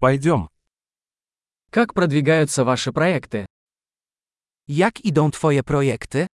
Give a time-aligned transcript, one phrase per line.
[0.00, 0.48] Пойдем.
[1.70, 3.46] Как продвигаются ваши проекты?
[4.68, 6.26] Jak idą Twoje projekty?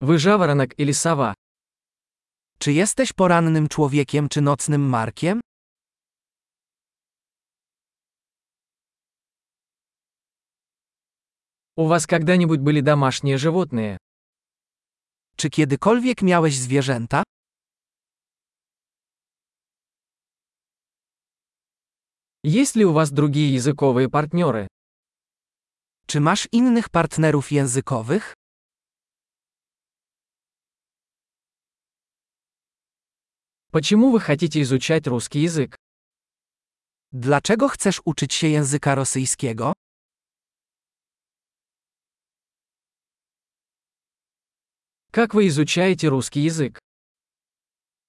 [0.00, 1.34] Вы жаворонок или сова?
[2.58, 5.40] Czy jesteś porannym człowiekiem czy nocnym markiem?
[11.76, 13.96] У вас когда-нибудь были домашние животные?
[15.36, 17.22] Czy kiedykolwiek miałeś zwierzęta?
[22.43, 24.67] Есть ли у вас другие языковые партнеры?
[26.07, 28.33] Czy masz innych partnerów językowych?
[33.71, 35.75] Почему вы хотите изучать русский язык?
[37.11, 39.73] Dlaczego chcesz uczyć się języka rosyjskiego?
[45.11, 46.77] Как вы изучаете русский язык?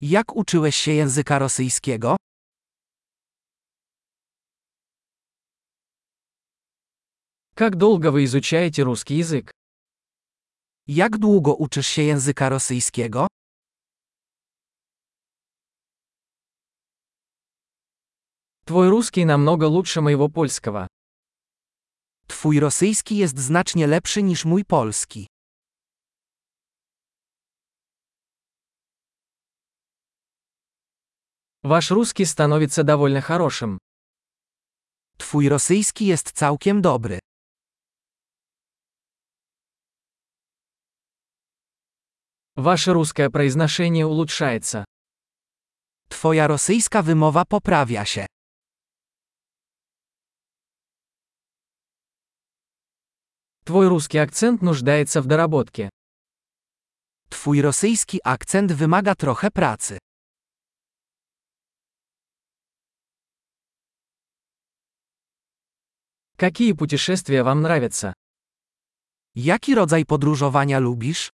[0.00, 2.16] Jak uczyłeś się języka rosyjskiego?
[7.60, 9.50] Как долго вы изучаете русский язык?
[10.86, 13.26] Jak długo uczysz się języka rosyjskiego?
[18.64, 20.86] Твой русский намного лучше моего польского.
[22.26, 25.26] Twój rosyjski jest znacznie lepszy niż mój polski.
[31.62, 33.78] Ваш русский становится довольно хорошим.
[35.18, 37.18] Twój rosyjski jest całkiem dobry.
[42.56, 44.84] Ваше русское произношение улучшается.
[46.08, 48.26] Twoja rosyjska wymowa poprawia się.
[53.64, 55.90] Твой русский акцент нуждается в доработке.
[57.28, 59.98] Twój rosyjski akcent wymaga trochę pracy.
[66.36, 68.12] Какие путешествия вам нравятся?
[69.34, 71.30] Jaki rodzaj podróżowania lubisz?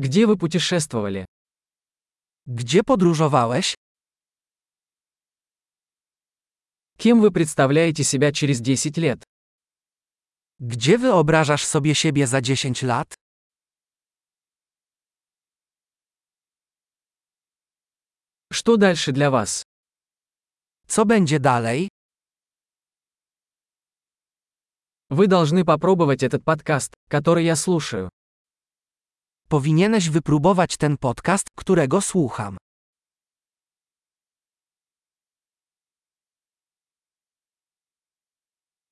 [0.00, 1.26] Где вы путешествовали?
[2.46, 3.74] Gdzie podróżowałeś?
[6.96, 9.22] Кем вы представляете себя через 10 лет?
[10.58, 13.14] Gdzie wyobrażasz sobie siebie za 10 lat?
[18.52, 19.62] Что дальше для вас?
[20.86, 21.88] Co będzie dalej?
[25.10, 28.08] Вы должны попробовать этот подкаст, который я слушаю.
[29.50, 32.56] Powinieneś wypróbować ten podcast, którego słucham.